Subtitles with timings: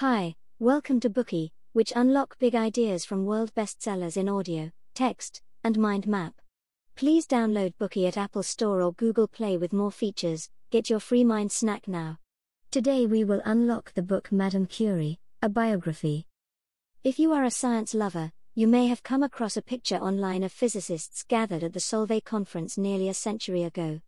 [0.00, 5.78] Hi, welcome to Bookey, which unlock big ideas from world bestsellers in audio, text, and
[5.78, 6.32] mind map.
[6.96, 10.48] Please download Bookey at Apple Store or Google Play with more features.
[10.70, 12.16] Get your free mind snack now.
[12.70, 16.26] Today we will unlock the book Madame Curie, a biography.
[17.04, 20.50] If you are a science lover, you may have come across a picture online of
[20.50, 24.00] physicists gathered at the Solvay conference nearly a century ago.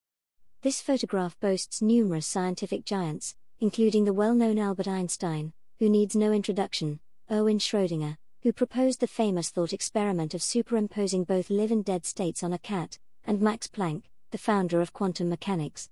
[0.62, 5.52] This photograph boasts numerous scientific giants, including the well known Albert Einstein,
[5.82, 11.50] who needs no introduction, Erwin Schrödinger, who proposed the famous thought experiment of superimposing both
[11.50, 15.90] live and dead states on a cat, and Max Planck, the founder of quantum mechanics.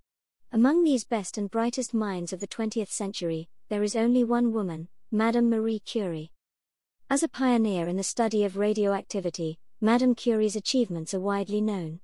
[0.53, 4.87] Among these best and brightest minds of the 20th century, there is only one woman,
[5.11, 6.31] Madame Marie Curie.
[7.11, 11.98] As a pioneer in the study of radioactivity, Madame Curie's achievements are widely known.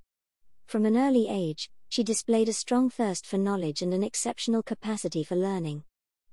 [0.65, 5.23] From an early age, she displayed a strong thirst for knowledge and an exceptional capacity
[5.23, 5.85] for learning.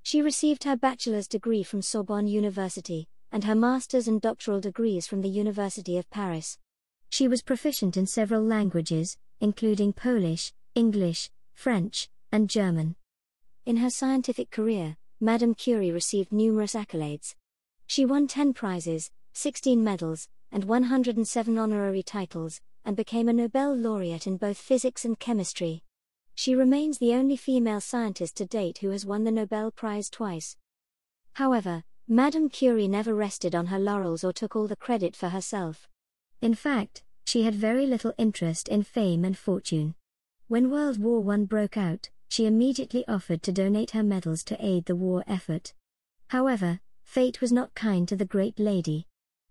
[0.07, 5.23] She received her bachelor's degree from Sorbonne University, and her master's and doctoral degrees from
[5.23, 6.59] the University of Paris.
[7.09, 12.97] She was proficient in several languages, including Polish, English, French, and German.
[13.65, 17.34] In her scientific career, Madame Curie received numerous accolades.
[17.87, 24.27] She won 10 prizes, 16 medals, and 107 honorary titles, and became a Nobel laureate
[24.27, 25.83] in both physics and chemistry.
[26.35, 30.57] She remains the only female scientist to date who has won the Nobel Prize twice.
[31.35, 35.89] However, Madame Curie never rested on her laurels or took all the credit for herself.
[36.43, 39.95] In fact, she had very little interest in fame and fortune.
[40.49, 44.85] When World War I broke out, she immediately offered to donate her medals to aid
[44.85, 45.73] the war effort.
[46.29, 49.07] However, fate was not kind to the great lady.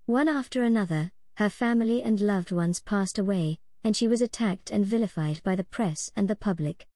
[0.06, 4.86] One after another, her family and loved ones passed away, and she was attacked and
[4.86, 6.88] vilified by the press and the public.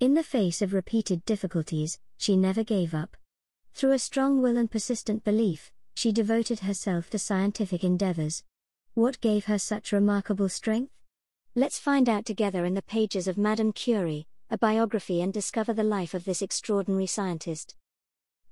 [0.00, 3.16] In the face of repeated difficulties, she never gave up.
[3.72, 8.42] Through a strong will and persistent belief, she devoted herself to scientific endeavors.
[8.94, 10.92] What gave her such remarkable strength?
[11.54, 15.84] Let's find out together in the pages of Madame Curie, a biography, and discover the
[15.84, 17.76] life of this extraordinary scientist.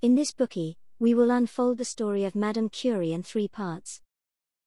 [0.01, 4.01] In this Bookey, we will unfold the story of Madame Curie in three parts.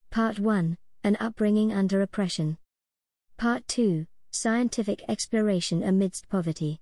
[0.10, 2.58] Part 1 An upbringing under oppression.
[3.38, 6.80] Part 2 Scientific exploration amidst poverty.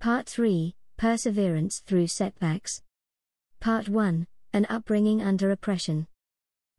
[0.00, 2.82] Part 3 Perseverance through setbacks.
[3.60, 6.08] Part 1 An upbringing under oppression.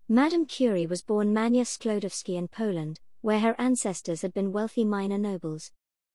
[0.09, 5.17] Madame Curie was born Mania Sklodowski in Poland, where her ancestors had been wealthy minor
[5.17, 5.71] nobles.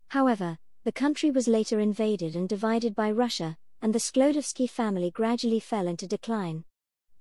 [0.09, 5.59] However, the country was later invaded and divided by Russia, and the Sklodowski family gradually
[5.59, 6.65] fell into decline.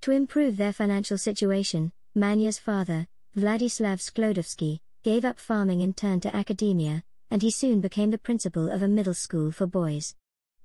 [0.02, 3.08] To improve their financial situation, Mania's father,
[3.38, 8.72] Vladislav Sklodowski, gave up farming and turned to academia, and he soon became the principal
[8.72, 10.16] of a middle school for boys.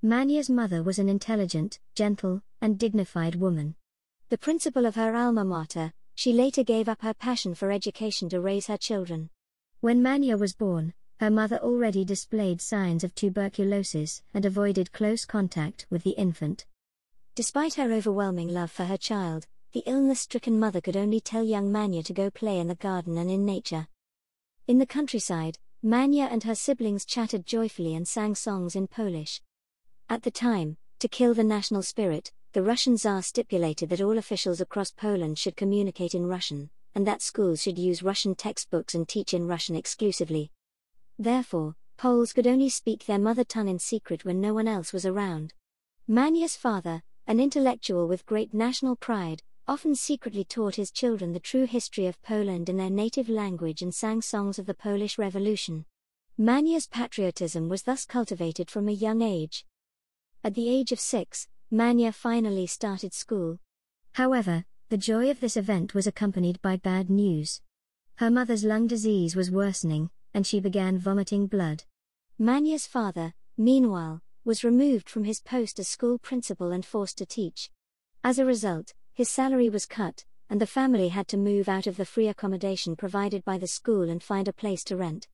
[0.01, 3.75] Mania's mother was an intelligent, gentle, and dignified woman.
[4.29, 8.41] The principal of her alma mater, she later gave up her passion for education to
[8.41, 9.31] raise her children.
[9.81, 15.87] When Mania was born, her mother already displayed signs of tuberculosis and avoided close contact
[15.91, 16.65] with the infant.
[17.35, 21.73] Despite her overwhelming love for her child, the illness stricken mother could only tell young
[21.73, 23.89] Mania to go play in the garden and in nature.
[24.69, 29.41] In the countryside, Mania and her siblings chatted joyfully and sang songs in Polish.
[30.11, 34.61] At the time, to kill the national spirit, the Russian Tsar stipulated that all officials
[34.61, 39.33] across Poland should communicate in Russian, and that schools should use Russian textbooks and teach
[39.33, 40.53] in Russian exclusively.
[41.19, 45.07] Therefore, Poles could only speak their mother tongue in secret when no one else was
[45.07, 45.55] around.
[46.07, 51.67] Mania's father, an intellectual with great national pride, often secretly taught his children the true
[51.67, 55.85] history of Poland in their native language and sang songs of the Polish Revolution.
[56.39, 59.67] Mania's patriotism was thus cultivated from a young age.
[60.43, 63.59] At the age of six, Mania finally started school.
[64.13, 67.61] However, the joy of this event was accompanied by bad news.
[68.17, 71.85] Her mother's lung disease was worsening, and she began vomiting blood.
[72.39, 77.71] Mania's father, meanwhile, was removed from his post as school principal and forced to teach.
[78.25, 81.97] As a result, his salary was cut, and the family had to move out of
[81.97, 85.27] the free accommodation provided by the school and find a place to rent.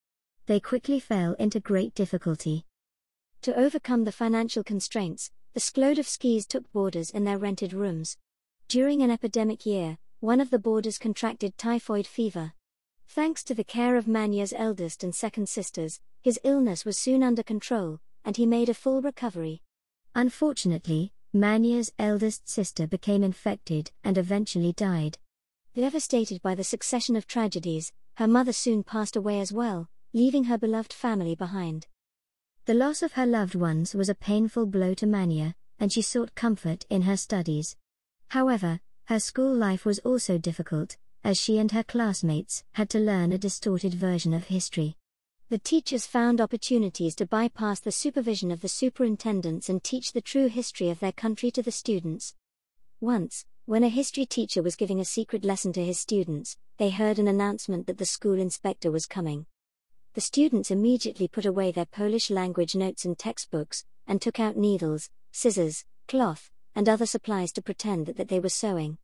[0.47, 2.65] They quickly fell into great difficulty.
[3.43, 8.17] To overcome the financial constraints, the Sklodowskis took boarders in their rented rooms.
[8.69, 12.55] During an epidemic year, one of the boarders contracted typhoid fever.
[13.07, 17.43] Thanks to the care of Mania's eldest and second sisters, his illness was soon under
[17.43, 19.61] control, and he made a full recovery.
[20.15, 25.19] Unfortunately, Mania's eldest sister became infected and eventually died.
[25.75, 30.57] Devastated by the succession of tragedies, her mother soon passed away as well, leaving her
[30.57, 31.89] beloved family behind.
[32.67, 36.37] The loss of her loved ones was a painful blow to Mania, and she sought
[36.37, 37.75] comfort in her studies.
[38.29, 43.33] However, her school life was also difficult, as she and her classmates had to learn
[43.33, 44.97] a distorted version of history.
[45.51, 50.47] The teachers found opportunities to bypass the supervision of the superintendents and teach the true
[50.49, 52.35] history of their country to the students.
[52.99, 57.19] Once, when a history teacher was giving a secret lesson to his students, they heard
[57.19, 59.45] an announcement that the school inspector was coming.
[60.15, 65.11] The students immediately put away their Polish language notes and textbooks, and took out needles,
[65.31, 68.97] scissors, cloth, and other supplies to pretend that, that they were sewing.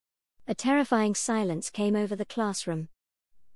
[0.48, 2.88] A terrifying silence came over the classroom.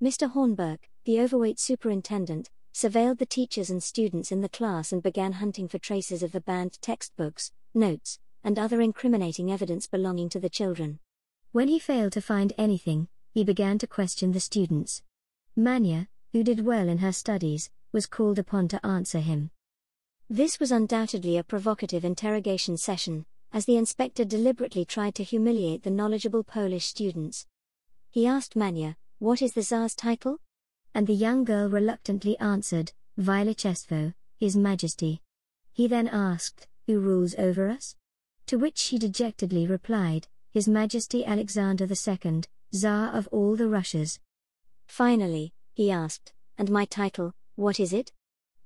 [0.03, 0.31] Mr.
[0.33, 5.69] Hornberg, the overweight superintendent, surveilled the teachers and students in the class and began hunting
[5.69, 10.99] for traces of the banned textbooks, notes, and other incriminating evidence belonging to the children.
[11.53, 15.03] When he failed to find anything, he began to question the students.
[15.55, 19.51] Manya, who did well in her studies, was called upon to answer him.
[20.29, 25.91] This was undoubtedly a provocative interrogation session, as the inspector deliberately tried to humiliate the
[25.93, 27.47] knowledgeable Polish students.
[28.11, 30.41] He asked Manya, What is the Tsar's title?
[30.95, 35.21] And the young girl reluctantly answered, Velichestwo, His Majesty.
[35.73, 37.97] He then asked, Who rules over us?
[38.47, 42.43] To which she dejectedly replied, His Majesty Alexander II,
[42.73, 44.21] Tsar of all the Russias.
[44.87, 48.13] Finally, he asked, And my title, what is it?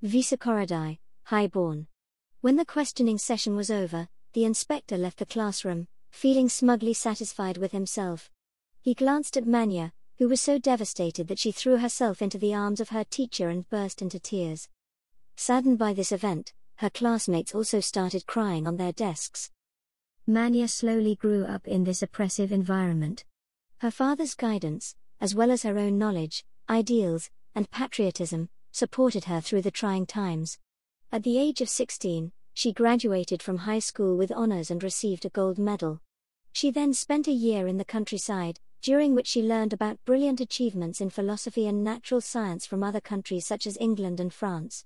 [0.03, 1.87] Vicekorodai, Highborn.
[2.41, 7.73] When the questioning session was over, the inspector left the classroom, feeling smugly satisfied with
[7.73, 8.31] himself.
[8.81, 12.81] He glanced at Manya, who was so devastated that she threw herself into the arms
[12.81, 14.69] of her teacher and burst into tears.
[15.37, 19.51] Saddened by this event, her classmates also started crying on their desks.
[20.27, 23.25] Manya slowly grew up in this oppressive environment.
[23.79, 29.63] Her father's guidance, as well as her own knowledge, ideals, and patriotism, supported her through
[29.63, 30.59] the trying times.
[31.13, 35.31] At the age of 16, she graduated from high school with honors and received a
[35.31, 36.01] gold medal.
[36.53, 41.01] She then spent a year in the countryside, during which she learned about brilliant achievements
[41.01, 44.85] in philosophy and natural science from other countries such as England and France.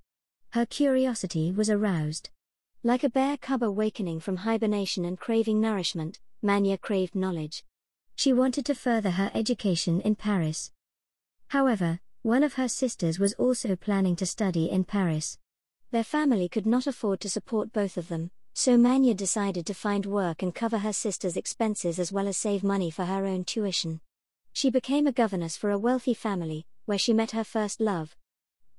[0.50, 2.30] Her curiosity was aroused.
[2.82, 7.64] Like a bear cub awakening from hibernation and craving nourishment, Manya craved knowledge.
[8.16, 10.72] She wanted to further her education in Paris.
[11.48, 15.38] However, one of her sisters was also planning to study in Paris.
[15.90, 20.06] Their family could not afford to support both of them, so Manya decided to find
[20.06, 24.00] work and cover her sister's expenses as well as save money for her own tuition.
[24.52, 28.16] She became a governess for a wealthy family, where she met her first love.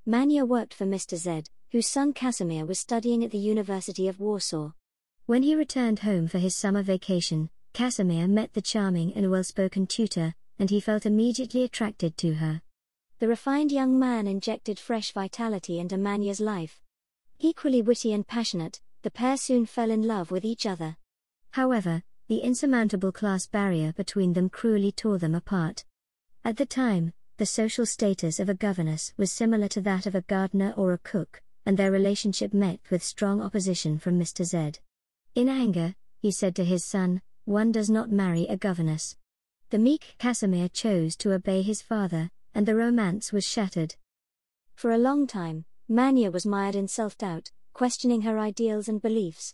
[0.06, 1.18] Manya worked for Mr.
[1.18, 4.74] Z, whose son Casimir was studying at the University of Warsaw.
[5.26, 9.88] When he returned home for his summer vacation, Casimir met the charming and well spoken
[9.88, 12.62] tutor, and he felt immediately attracted to her.
[13.20, 16.82] The refined young man injected fresh vitality into Manya's life.
[17.40, 20.98] Equally witty and passionate, the pair soon fell in love with each other.
[21.52, 25.84] However, the insurmountable class barrier between them cruelly tore them apart.
[26.44, 30.22] At the time, the social status of a governess was similar to that of a
[30.22, 34.46] gardener or a cook, and their relationship met with strong opposition from Mr.
[34.46, 34.80] Z.
[35.36, 39.18] In anger, he said to his son, One does not marry a governess.
[39.70, 43.96] The meek Casimir chose to obey his father, and the romance was shattered.
[44.76, 49.54] For a long time, Manya was mired in self doubt, questioning her ideals and beliefs.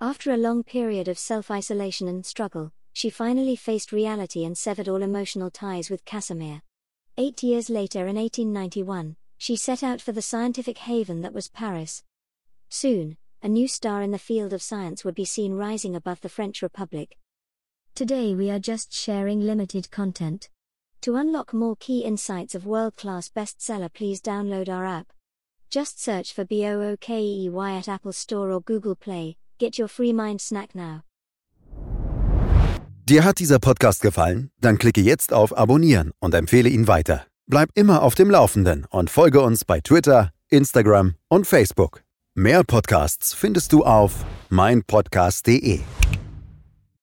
[0.00, 4.88] After a long period of self isolation and struggle, she finally faced reality and severed
[4.88, 6.62] all emotional ties with Casimir.
[7.16, 12.02] Eight years later, in 1891, she set out for the scientific haven that was Paris.
[12.68, 16.28] Soon, a new star in the field of science would be seen rising above the
[16.28, 17.16] French Republic.
[17.94, 20.48] Today, we are just sharing limited content.
[21.02, 25.12] To unlock more key insights of world class bestseller, please download our app.
[25.70, 29.36] Just search for BOOKEY at Apple Store or Google Play.
[29.58, 31.02] Get your free mind snack now.
[33.08, 34.50] Dir hat dieser Podcast gefallen?
[34.60, 37.26] Dann klicke jetzt auf Abonnieren und empfehle ihn weiter.
[37.46, 42.02] Bleib immer auf dem Laufenden und folge uns bei Twitter, Instagram und Facebook.
[42.34, 45.80] Mehr Podcasts findest du auf meinpodcast.de.